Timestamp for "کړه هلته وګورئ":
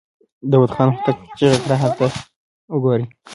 1.63-3.03